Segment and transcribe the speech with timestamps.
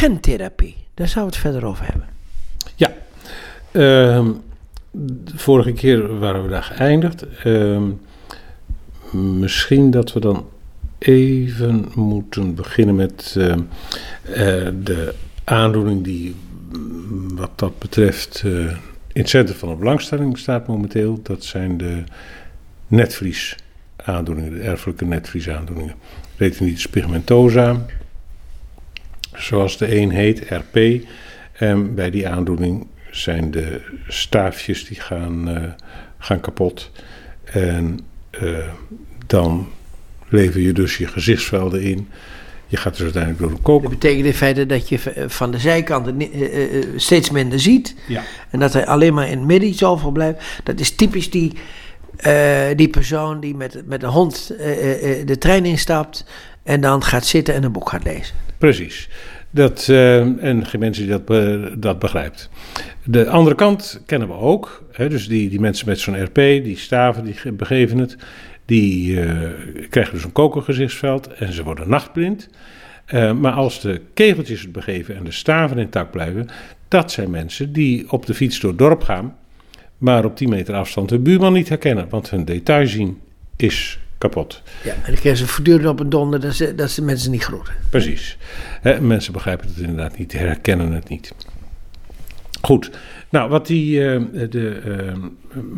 [0.00, 2.08] gentherapie, daar zouden we het verder over hebben.
[2.74, 2.92] Ja,
[3.70, 4.30] ehm,
[4.90, 7.26] de vorige keer waren we daar geëindigd.
[7.44, 7.90] Ehm,
[9.38, 10.48] misschien dat we dan
[10.98, 13.60] even moeten beginnen met ehm,
[14.22, 16.34] eh, de aandoening die
[16.72, 18.52] mm, wat dat betreft eh,
[19.12, 21.20] in het centrum van de belangstelling staat momenteel.
[21.22, 22.02] Dat zijn de
[22.86, 23.56] netvlies
[23.96, 25.94] aandoeningen, de erfelijke netvliesaandoeningen.
[26.36, 27.86] Retinitis pigmentosa,
[29.40, 31.04] zoals de een heet, RP.
[31.52, 35.62] En bij die aandoening zijn de staafjes die gaan, eh,
[36.18, 36.90] gaan kapot.
[37.44, 38.00] En
[38.42, 38.58] uh,
[39.26, 39.68] dan
[40.28, 42.08] lever je dus je gezichtsvelden in.
[42.66, 43.82] Je gaat dus uiteindelijk door de kook.
[43.82, 46.22] Dat betekent in feite dat je van de zijkanten
[46.96, 47.94] steeds minder ziet.
[48.08, 48.22] Ja.
[48.50, 50.42] En dat er alleen maar in het midden iets overblijft.
[50.64, 51.52] Dat is typisch die,
[52.26, 56.24] uh, die persoon die met, met de hond uh, uh, de trein instapt.
[56.62, 58.36] En dan gaat zitten en een boek gaat lezen.
[58.58, 59.08] Precies.
[59.50, 62.50] Dat, en geen mensen die dat, dat begrijpt.
[63.04, 64.84] De andere kant kennen we ook.
[64.92, 68.16] Hè, dus die, die mensen met zo'n RP, die staven, die begeven het.
[68.64, 69.14] Die
[69.88, 72.48] krijgen dus een kokergezichtsveld en ze worden nachtblind.
[73.40, 76.48] maar als de kegeltjes het begeven en de staven intact blijven,
[76.88, 79.34] dat zijn mensen die op de fiets door het dorp gaan
[80.00, 83.18] maar op 10 meter afstand de buurman niet herkennen, want hun detail zien
[83.56, 84.62] is kapot.
[84.84, 87.44] Ja, en dan krijgen ze voortdurend op een donder dat ze, dat ze mensen niet
[87.44, 87.74] groeten.
[87.90, 88.36] Precies.
[88.80, 91.34] He, mensen begrijpen het inderdaad niet, herkennen het niet.
[92.62, 92.90] Goed,
[93.28, 95.24] nou wat, die, uh, de, uh,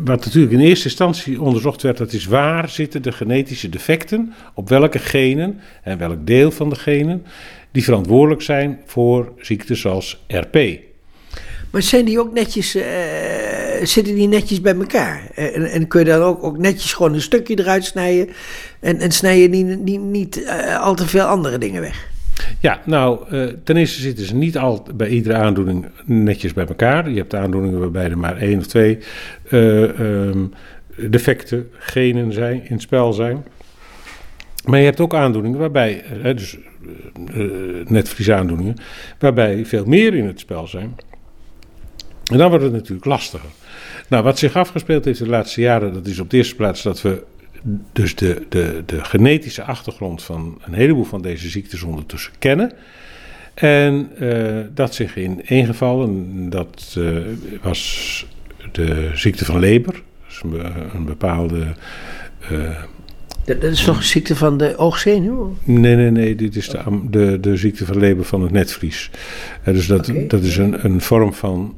[0.05, 4.69] wat natuurlijk in eerste instantie onderzocht werd, dat is waar zitten de genetische defecten, op
[4.69, 7.25] welke genen en welk deel van de genen,
[7.71, 10.57] die verantwoordelijk zijn voor ziektes zoals RP.
[11.73, 12.83] Maar zijn die ook netjes, uh,
[13.83, 15.29] zitten die netjes bij elkaar?
[15.35, 18.29] En, en, kun je dan ook, ook netjes gewoon een stukje eruit snijden
[18.79, 22.09] en, en snij je niet, niet, uh, al te veel andere dingen weg?
[22.59, 23.19] Ja, nou,
[23.63, 27.09] ten eerste zitten ze niet al bij iedere aandoening netjes bij elkaar.
[27.09, 28.97] Je hebt aandoeningen waarbij er maar één of twee
[29.51, 30.53] um,
[30.95, 33.45] defecten, genen zijn, in het spel zijn.
[34.65, 36.03] Maar je hebt ook aandoeningen waarbij,
[36.35, 36.57] dus
[37.87, 38.75] netvliesaandoeningen,
[39.19, 40.95] waarbij veel meer in het spel zijn.
[42.31, 43.49] En dan wordt het natuurlijk lastiger.
[44.07, 47.01] Nou, wat zich afgespeeld heeft de laatste jaren, dat is op de eerste plaats dat
[47.01, 47.23] we
[47.91, 52.71] dus de, de, de genetische achtergrond van een heleboel van deze ziektes ondertussen kennen.
[53.53, 57.19] En uh, dat zich in één geval, en dat uh,
[57.61, 58.25] was
[58.71, 61.65] de ziekte van Leber, dus een, een bepaalde.
[62.51, 62.69] Uh,
[63.45, 65.57] dat, is toch een ziekte van de oogzenuw?
[65.63, 66.35] Nee, nee, nee.
[66.35, 66.79] Dit is de,
[67.09, 69.09] de, de ziekte van Leber van het netvlies.
[69.63, 70.27] dus dat, okay.
[70.27, 71.77] dat is een, een vorm van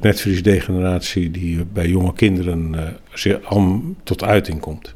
[0.00, 2.74] netvliesdegeneratie die bij jonge kinderen
[3.24, 4.92] uh, al tot uiting komt.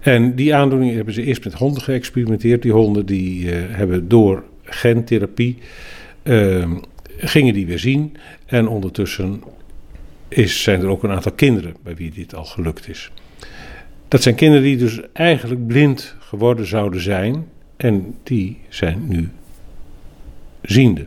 [0.00, 2.62] En die aandoening hebben ze eerst met honden geëxperimenteerd.
[2.62, 5.58] Die honden die hebben door gentherapie
[6.22, 6.72] ehm,
[7.16, 8.16] gingen die weer zien.
[8.46, 9.42] En ondertussen
[10.28, 13.10] is, zijn er ook een aantal kinderen bij wie dit al gelukt is.
[14.08, 17.46] Dat zijn kinderen die dus eigenlijk blind geworden zouden zijn.
[17.76, 19.30] En die zijn nu
[20.62, 21.06] ziende.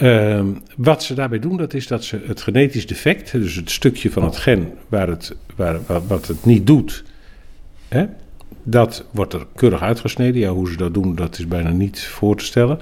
[0.00, 0.44] Uh,
[0.76, 4.24] wat ze daarbij doen, dat is dat ze het genetisch defect, dus het stukje van
[4.24, 7.04] het gen waar het, waar, wat het niet doet,
[7.88, 8.06] hè,
[8.62, 10.40] dat wordt er keurig uitgesneden.
[10.40, 12.78] Ja, hoe ze dat doen, dat is bijna niet voor te stellen.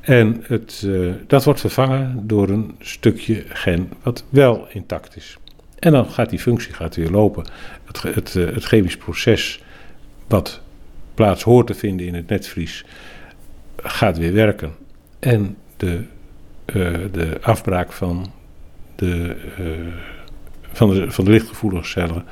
[0.00, 5.38] En het, uh, dat wordt vervangen door een stukje gen wat wel intact is.
[5.78, 7.44] En dan gaat die functie gaat weer lopen.
[7.84, 9.62] Het, het, uh, het chemisch proces
[10.26, 10.60] wat
[11.14, 12.84] plaats hoort te vinden in het netvlies
[13.76, 14.72] gaat weer werken.
[15.18, 16.04] En de
[16.72, 18.32] de afbraak van
[18.96, 19.94] de, uh,
[20.72, 22.24] van de, van de lichtgevoelige cellen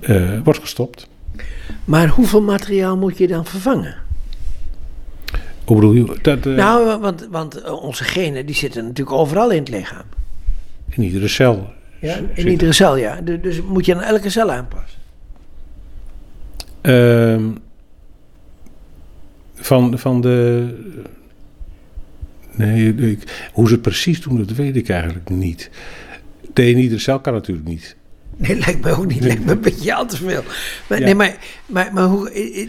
[0.00, 1.08] uh, wordt gestopt.
[1.84, 3.94] Maar hoeveel materiaal moet je dan vervangen?
[5.64, 6.18] Hoe bedoel je?
[6.22, 10.04] Dat, nou, want, want onze genen die zitten natuurlijk overal in het lichaam.
[10.88, 11.72] In iedere cel.
[12.00, 12.48] Ja, in zitten.
[12.48, 13.20] iedere cel, ja.
[13.20, 14.98] Dus moet je aan elke cel aanpassen?
[16.80, 17.50] Ehm,
[19.54, 20.68] van, van de
[22.58, 25.70] Nee, ik, hoe ze het precies doen, dat weet ik eigenlijk niet.
[26.52, 27.96] De in iedere cel kan natuurlijk niet.
[28.36, 29.24] Nee, lijkt me ook niet.
[29.24, 30.42] Lijkt me een beetje al te veel.
[30.88, 31.04] Maar, ja.
[31.04, 32.68] Nee, maar, maar, maar hoe...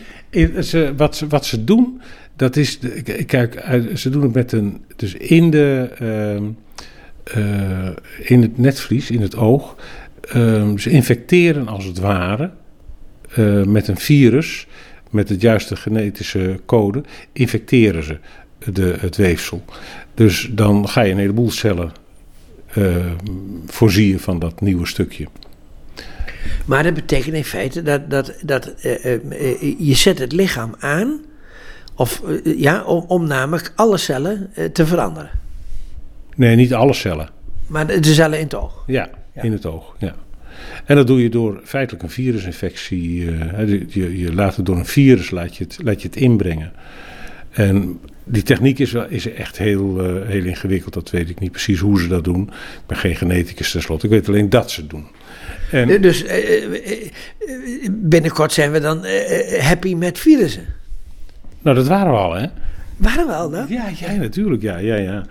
[0.59, 2.01] Ze, wat, ze, wat ze doen,
[2.35, 2.79] dat is...
[3.25, 3.63] Kijk,
[3.95, 4.83] ze doen het met een...
[4.95, 7.89] Dus in, de, uh, uh,
[8.19, 9.75] in het netvlies, in het oog...
[10.35, 12.51] Uh, ze infecteren als het ware
[13.37, 14.67] uh, met een virus...
[15.09, 17.03] met het juiste genetische code...
[17.31, 18.17] infecteren ze
[18.73, 19.63] de, het weefsel.
[20.13, 21.91] Dus dan ga je een heleboel cellen
[22.77, 22.95] uh,
[23.65, 25.27] voorzien van dat nieuwe stukje.
[26.65, 29.19] Maar dat betekent in feite dat, dat, dat uh, uh,
[29.79, 31.21] je zet het lichaam aan
[31.95, 35.29] Of eh, ja, om, om namelijk alle cellen eh, te veranderen.
[36.35, 37.29] Nee, niet alle cellen.
[37.67, 38.83] Maar de, de cellen in het oog.
[38.87, 39.41] Ja, Ja.
[39.41, 39.95] in het oog.
[39.99, 40.15] Ja.
[40.85, 43.31] En dat doe je door feitelijk een virusinfectie.
[43.31, 46.71] eh, je, je laat het door een virus laat je het, laat je het inbrengen.
[47.59, 50.93] En die techniek is, wel, is echt heel, eh, heel ingewikkeld.
[50.93, 52.41] Dat weet ik niet precies hoe ze dat doen.
[52.51, 54.05] Ik ben geen geneticus tenslotte.
[54.05, 55.05] Ik weet alleen dat ze het doen.
[55.71, 56.67] En, Eh, Dus eh,
[57.91, 59.05] binnenkort zijn we dan
[59.59, 60.65] happy met virussen.
[61.61, 62.45] nou, dat waren we al, hè?
[62.97, 63.65] Waren we al dan?
[63.69, 64.61] Ja, jij natuurlijk.
[64.61, 65.25] Ja, ja, ja.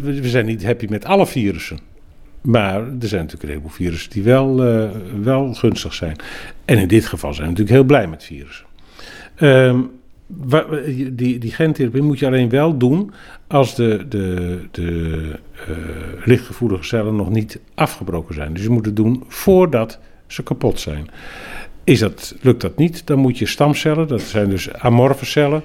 [0.00, 1.78] We zijn niet happy met alle virussen.
[2.40, 4.56] Maar er zijn natuurlijk een heleboel virussen die wel,
[5.22, 6.16] wel gunstig zijn.
[6.64, 8.66] En in dit geval zijn we natuurlijk heel blij met virussen.
[9.38, 9.88] Wa-
[10.28, 13.12] die, die gentherapie moet je alleen wel doen
[13.46, 15.20] als de, de, de
[15.66, 15.76] eh,
[16.24, 18.52] lichtgevoelige cellen nog niet afgebroken zijn.
[18.52, 21.08] Dus je moet het doen voordat ze kapot zijn.
[21.84, 25.62] Is dat, lukt dat niet, dan moet je stamcellen, dat zijn dus amorfe cellen,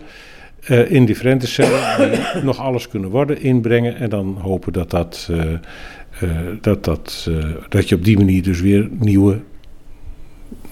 [0.64, 6.30] eh, indifferente cellen die nog alles kunnen worden inbrengen en dan hopen dat, dat, eh,
[6.62, 7.30] dat, dat,
[7.70, 9.40] dat je op die manier dus weer nieuwe,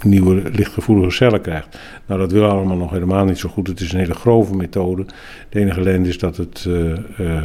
[0.04, 1.80] nieuwe lichtgevoelige cellen krijgt.
[2.06, 3.68] Nou, dat wil allemaal nog helemaal niet zo goed.
[3.68, 5.06] Het is een hele grove methode.
[5.50, 7.44] De enige ellende is dat het eh, eh,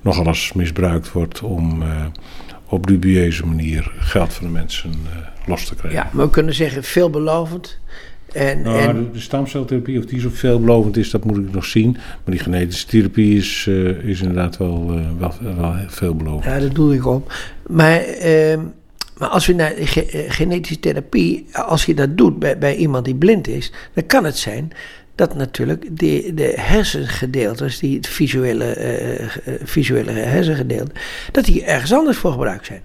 [0.00, 2.06] nogal eens misbruikt wordt om eh,
[2.68, 4.92] op dubieuze manier geld van de mensen
[5.46, 6.00] los te krijgen.
[6.00, 7.78] Ja, maar we kunnen zeggen veelbelovend.
[8.32, 11.92] En, Nou, en de, stamceltherapie, of die zo veelbelovend is, dat moet ik nog zien.
[11.92, 13.66] Maar die genetische therapie is,
[14.02, 16.44] is inderdaad wel, wel, wel veelbelovend.
[16.44, 17.32] ja, dat doe ik op.
[17.66, 18.60] Maar, ehm,
[19.18, 23.04] maar als we naar ge- eh, genetische therapie, als je dat doet bij, bij iemand
[23.04, 24.72] die blind is, dan kan het zijn
[25.14, 29.30] dat natuurlijk de, de hersengedeeltes, die het visuele, eh, eh,
[29.62, 30.92] visuele hersengedeelte,
[31.32, 32.82] dat die ergens anders voor gebruikt zijn.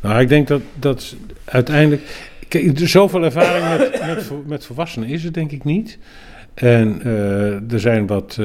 [0.00, 1.14] Nou, ik denk dat, dat
[1.44, 2.30] uiteindelijk.
[2.48, 5.98] Kijk, er zoveel ervaring met, met, met volwassenen is het denk ik niet.
[6.54, 7.02] En
[7.70, 8.38] er zijn wat,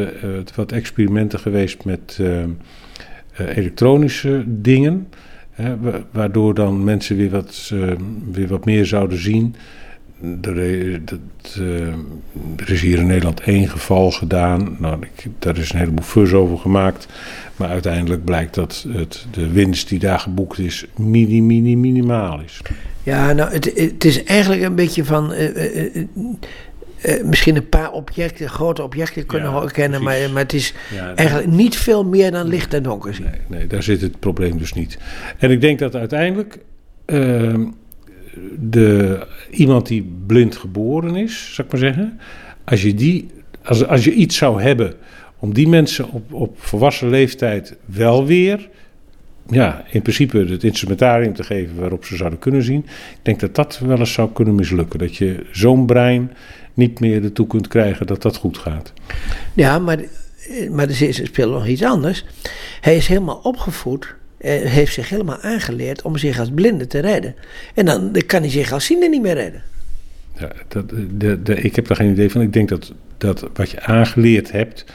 [0.56, 2.20] wat experimenten geweest met
[3.38, 5.08] elektronische dingen.
[6.12, 7.92] Waardoor dan mensen weer wat, eh,
[8.32, 9.56] weer wat meer zouden zien.
[10.42, 10.94] Er, eh,
[12.58, 14.76] er is hier in Nederland één geval gedaan.
[14.80, 17.08] Nou, ik, daar is een heleboel fuzz over gemaakt.
[17.56, 22.62] Maar uiteindelijk blijkt dat het, de winst die daar geboekt is, mini, mini, minimaal is.
[23.04, 25.34] Ja, nou, het, het is eigenlijk een beetje van.
[25.34, 26.06] eh,
[27.02, 31.16] eh, misschien een paar objecten, grote objecten kunnen Ja, herkennen, maar, maar het is Ja,
[31.16, 33.26] eigenlijk niet veel meer dan licht en donker zien.
[33.26, 34.98] Nee, nee, daar zit het probleem dus niet.
[35.38, 36.60] En ik denk dat uiteindelijk
[37.06, 37.66] ehm,
[38.60, 39.20] de,
[39.50, 42.20] iemand die blind geboren is, zou ik maar zeggen,
[42.64, 43.28] als je, die,
[43.64, 44.94] als, als je iets zou hebben
[45.40, 48.70] om die mensen op, op volwassen leeftijd wel weer,
[49.50, 53.56] ja, in principe het instrumentarium te geven waarop ze zouden kunnen zien, ik denk dat
[53.56, 55.00] dat wel eens zou kunnen mislukken.
[55.00, 56.32] Dat je zo'n brein
[56.74, 58.94] niet meer ertoe kunt krijgen dat dat goed gaat.
[59.54, 59.98] Ja, maar,
[60.72, 62.26] maar er is- speelt nog iets anders.
[62.82, 67.36] Hij is helemaal opgevoed, eh, heeft zich helemaal aangeleerd om zich als blinde te redden.
[67.76, 69.64] En dan kan hij zich als ziende niet meer redden.
[70.40, 72.42] Ja, dat, de, de, ik heb daar geen idee van.
[72.42, 74.86] Ik denk dat, dat wat je aangeleerd hebt,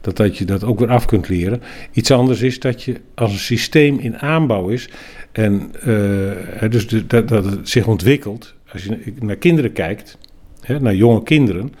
[0.00, 1.62] dat, dat je dat ook weer af kunt leren.
[1.92, 4.88] Iets anders is dat je als een systeem in aanbouw is
[5.32, 8.54] en eh, dus de, dat, dat het zich ontwikkelt.
[8.72, 10.18] Als je naar kinderen kijkt,
[10.60, 11.72] hè, naar jonge kinderen,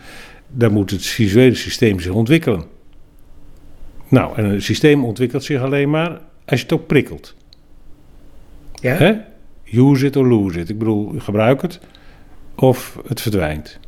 [0.48, 2.64] dan moet het visuele systeem zich ontwikkelen.
[4.08, 6.10] Nou, en een systeem ontwikkelt zich alleen maar
[6.46, 7.34] als je het ook prikkelt.
[8.74, 8.94] Ja?
[8.94, 9.14] Hè?
[9.72, 10.68] Use it or lose it.
[10.68, 11.80] Ik bedoel, gebruik het
[12.54, 13.78] of het verdwijnt.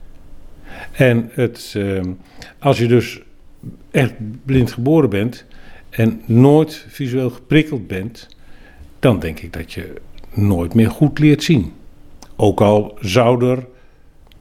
[0.93, 2.11] En het, ehm,
[2.59, 3.21] als je dus
[3.91, 4.13] echt
[4.45, 5.45] blind geboren bent
[5.91, 8.29] en nooit visueel geprikkeld bent,
[8.99, 9.95] dan denk ik dat je
[10.35, 11.73] nooit meer goed leert zien.
[12.37, 13.67] Ook al zou er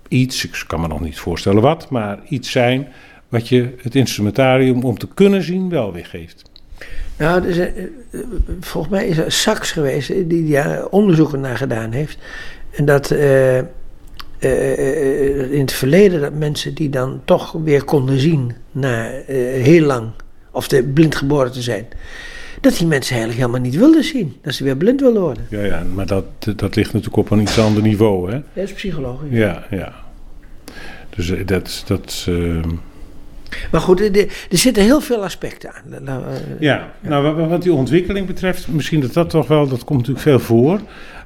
[0.08, 2.88] iets, ik kan me nog niet voorstellen wat, maar iets zijn
[3.30, 6.44] wat je het instrumentarium om te kunnen zien wel weer geeft.
[7.18, 7.68] Nou, eh,
[8.60, 12.18] volgens mij is er Sachs geweest die daar onderzoeken naar gedaan heeft.
[12.72, 13.60] En dat eh,
[14.50, 14.72] eh,
[15.42, 19.86] eh, in het verleden dat mensen die dan toch weer konden zien na eh, heel
[19.86, 20.08] lang,
[20.52, 21.86] of de blind geboren te zijn,
[22.62, 24.36] dat die mensen eigenlijk helemaal niet wilden zien.
[24.42, 25.46] Dat ze weer blind wilden worden.
[25.50, 28.42] Ja, ja maar dat, dat ligt natuurlijk op een iets ander niveau, hè?
[28.54, 29.30] Dat is psychologisch.
[29.32, 29.94] Ja, ja.
[31.16, 32.70] Dus eh, dat, dat ehm,
[33.72, 34.18] Maar goed, er,
[34.50, 36.04] er zitten heel veel aspecten aan.
[36.04, 36.30] Nou, eh,
[36.60, 40.00] Ja, nou wa- wa- wat die ontwikkeling betreft, misschien dat dat toch wel, dat komt
[40.00, 40.80] natuurlijk veel voor.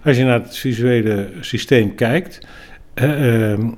[0.03, 2.39] Als je naar het visuele systeem kijkt,
[2.95, 3.69] eh, ehm,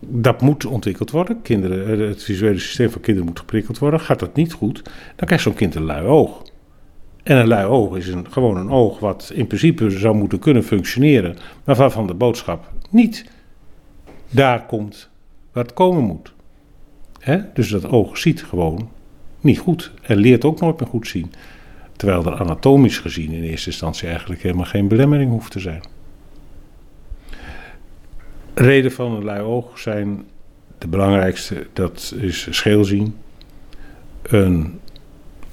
[0.00, 1.42] dat moet ontwikkeld worden.
[1.42, 4.00] Kinderen, eh, het visuele systeem van kinderen moet geprikkeld worden.
[4.00, 4.82] Gaat dat niet goed,
[5.16, 6.42] dan krijgt zo'n kind een lui oog.
[7.22, 10.64] En een lui oog is een, gewoon een oog wat in principe zou moeten kunnen
[10.64, 13.30] functioneren, maar waarvan de boodschap niet
[14.30, 15.10] daar komt
[15.52, 16.32] waar het komen moet.
[17.54, 18.90] Dus dat oog ziet gewoon
[19.40, 21.32] niet goed en leert ook nooit meer goed zien.
[21.96, 25.82] Terwijl er anatomisch gezien in eerste instantie eigenlijk helemaal geen belemmering hoeft te zijn.
[28.60, 30.24] Reden van een lui oog zijn
[30.78, 33.16] de belangrijkste, dat is scheelzien,
[34.22, 34.80] een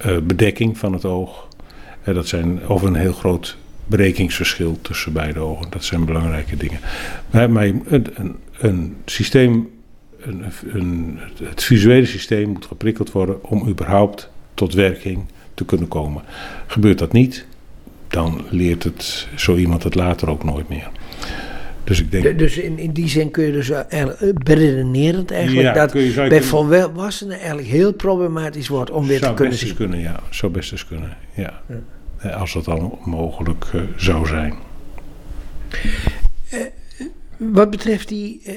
[0.05, 1.47] uh, bedekking van het oog.
[2.05, 5.65] Uh, dat zijn over een heel groot berekingsverschil tussen beide ogen.
[5.69, 6.79] Dat zijn belangrijke dingen.
[7.31, 9.69] Maar, maar een, een, een, systeem,
[10.19, 16.23] een, een, het visuele systeem moet geprikkeld worden om überhaupt tot werking te kunnen komen.
[16.67, 17.45] Gebeurt dat niet,
[18.07, 20.89] dan leert het zo iemand het later ook nooit meer.
[21.88, 25.94] Dus, ik denk, dus in, in die zin kun je dus eigenlijk beredenerend eigenlijk dat
[26.29, 29.75] bij volwassenen eigenlijk heel problematisch wordt om weer te kunnen zien.
[29.75, 31.62] Kunnen, ja, zou best eens kunnen, ja.
[32.22, 32.29] ja.
[32.29, 34.53] Als dat dan mogelijk uh, zou zijn.
[36.53, 36.60] Uh,
[37.38, 38.53] wat betreft die uh,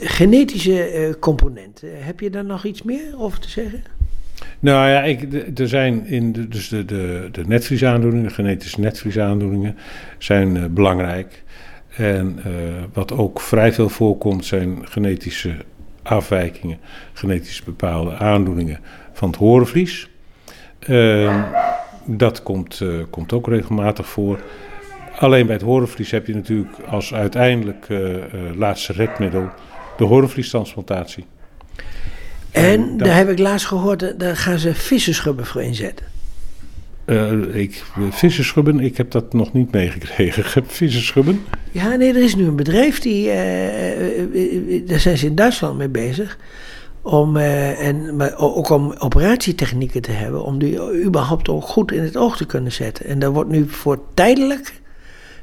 [0.00, 3.82] genetische componenten, heb je daar nog iets meer over te zeggen?
[4.60, 9.76] Nou ja, ik, er zijn in de, dus de, de, de netvliesaandoeningen, de genetische netvliesaandoeningen,
[10.18, 11.44] zijn belangrijk.
[11.96, 12.52] En uh,
[12.92, 15.56] wat ook vrij veel voorkomt zijn genetische
[16.02, 16.78] afwijkingen,
[17.12, 18.80] genetisch bepaalde aandoeningen
[19.12, 20.08] van het horenvlies.
[20.88, 21.42] Uh,
[22.04, 24.40] dat komt, uh, komt ook regelmatig voor.
[25.18, 27.86] Alleen bij het horenvlies heb je natuurlijk als uiteindelijk
[28.56, 29.48] laatste redmiddel
[29.96, 31.24] de horenvliestransplantatie.
[32.50, 36.06] En, en daar heb ik laatst gehoord, daar gaan ze vissenschubben voor inzetten.
[37.52, 40.64] Ik, visserschubben, ik heb dat nog niet meegekregen.
[40.66, 41.44] Visserschubben?
[41.76, 45.88] Ja, nee, er is nu een bedrijf die, uh, daar zijn ze in Duitsland mee
[45.88, 46.38] bezig.
[47.02, 52.16] Om, en, maar ook om operatietechnieken te hebben, om die überhaupt ook goed in het
[52.16, 53.06] oog te kunnen zetten.
[53.06, 54.80] En daar wordt nu voor tijdelijk,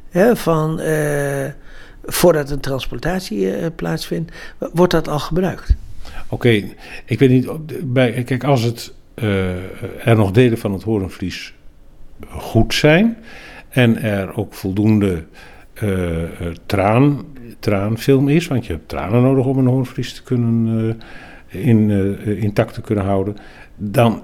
[0.09, 0.81] hè, van,
[2.05, 4.31] voordat een transplantatie plaatsvindt,
[4.73, 5.75] wordt dat al gebruikt.
[6.27, 6.63] Oké,
[7.05, 7.49] ik weet niet,
[7.93, 8.93] bij, kijk, als het
[10.03, 11.53] er nog delen van het horenvlies
[12.29, 13.17] goed zijn
[13.69, 15.23] en er ook voldoende
[16.65, 17.25] traan,
[17.59, 20.99] traanfilm is, want je hebt tranen nodig om een hoornvlies te kunnen,
[21.47, 21.89] in,
[22.37, 23.37] intact te kunnen houden,
[23.75, 24.21] dan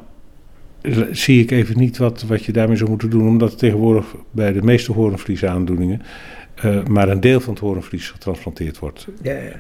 [1.12, 4.62] zie ik even niet wat, wat je daarmee zou moeten doen, omdat tegenwoordig bij de
[4.62, 6.02] meeste hoornvliesaandoeningen
[6.66, 9.08] uh, maar een deel van het hoornvlies getransplanteerd wordt.
[9.22, 9.52] Ja, ja.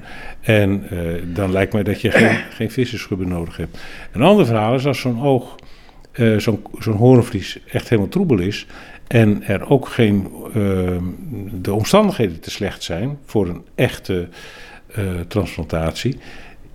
[0.42, 3.78] En uh, dan lijkt mij dat je geen, geen nodig hebt.
[4.12, 5.56] Een ander verhaal is als zo'n oog,
[6.20, 8.68] uh, zo'n zo'n hoornvlies echt helemaal troebel is.
[9.08, 10.28] En er ook geen,
[11.62, 14.28] de omstandigheden te slecht zijn voor een echte
[15.28, 16.18] transplantatie.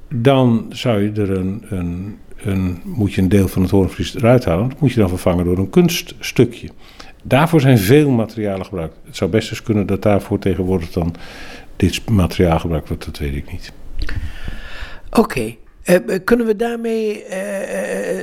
[0.08, 4.44] Dan zou je er een, een, een, moet je een deel van het hoornvlies eruit
[4.44, 4.68] halen.
[4.68, 6.68] Dat moet je dan vervangen door een kunststukje.
[7.22, 8.96] Daarvoor zijn veel materialen gebruikt.
[9.04, 11.14] Het zou best eens kunnen dat daarvoor tegenwoordig dan
[11.76, 13.72] dit materiaal gebruikt wordt, dat weet ik niet.
[15.10, 15.54] Oké.
[15.84, 17.24] Uh, kunnen we daarmee,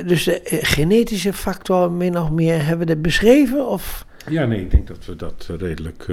[0.06, 3.68] dus de genetische factor min of meer, hebben we dat beschreven?
[3.68, 4.06] Of?
[4.28, 6.06] Ja, nee, ik denk dat we dat redelijk,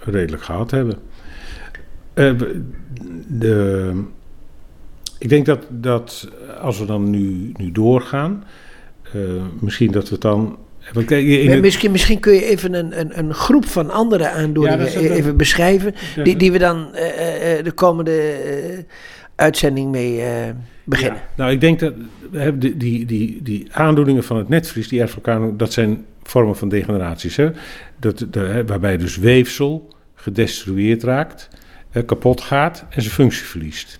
[0.00, 0.98] redelijk gehad hebben.
[3.26, 4.04] de,
[5.18, 6.28] ik denk dat, dat
[6.60, 8.44] als we dan nu, nu doorgaan,
[9.60, 10.58] misschien dat we het dan
[11.60, 15.94] misschien, misschien kun je even een, een, een groep van andere aandoeningen e- even beschrijven,
[16.22, 18.78] die, die we dan uh, uh, de komende uh,
[19.34, 20.22] uitzending mee
[20.84, 21.18] beginnen.
[21.18, 21.28] Ja.
[21.36, 21.94] Nou, ik denk dat
[22.54, 27.36] die, die, die, die aandoeningen van het netvlies, die erfelijke dat zijn vormen van degeneraties.
[27.36, 27.50] Hè?
[27.98, 31.48] Dat, de, waarbij dus weefsel gedestrueerd raakt,
[32.06, 33.98] kapot gaat en zijn functie verliest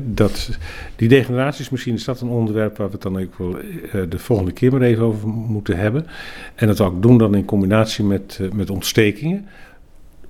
[0.00, 0.58] dat,
[0.96, 4.18] die degeneraties, misschien is dat een onderwerp waar we het dan ook wel uh, de
[4.18, 6.06] volgende keer maar even over moeten hebben.
[6.54, 9.48] En dat ook doen dan in combinatie met, uh, met ontstekingen.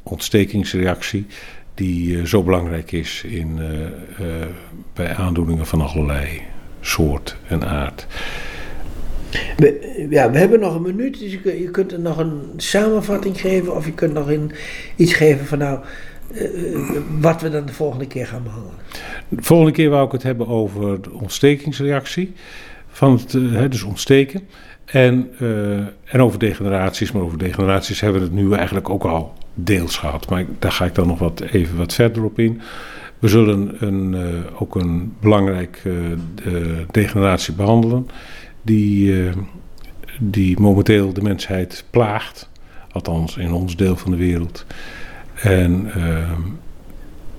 [0.03, 1.27] Ontstekingsreactie,
[1.75, 3.59] die uh, zo belangrijk is in,
[4.93, 6.41] bij aandoeningen van allerlei
[6.81, 8.07] soort en aard.
[9.57, 13.77] We, ja, we hebben nog een minuut, dus je, kunt er nog een samenvatting geven
[13.77, 14.53] of je kunt nog in,
[14.97, 15.87] iets geven van nou eh,
[17.21, 18.79] wat we dan de volgende keer gaan behandelen.
[19.29, 22.33] De volgende keer wou ik het hebben over de ontstekingsreactie.
[22.89, 24.41] Van het, uh, dus ontsteken.
[24.85, 27.13] En, uh, en over degeneraties.
[27.13, 30.29] Maar over degeneraties hebben we het nu eigenlijk ook al deels gehad.
[30.29, 32.61] Maar daar ga ik dan nog wat, even wat verder op in.
[33.19, 34.17] We zullen een,
[34.59, 35.83] ook een belangrijk
[36.91, 38.09] degeneratie behandelen.
[38.63, 39.31] Die,
[40.19, 42.51] die momenteel de mensheid plaagt.
[42.93, 44.67] Althans in ons deel van de wereld.
[45.43, 46.31] En, uh,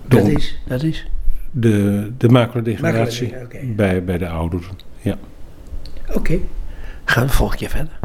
[0.08, 1.08] dat, is, dat is?
[1.52, 3.34] De, de macrodegeneratie
[3.76, 4.78] bij, bij de ouderen.
[5.02, 5.18] Ja.
[6.14, 6.40] Oké,
[7.06, 8.00] gaan we volgende keer verder.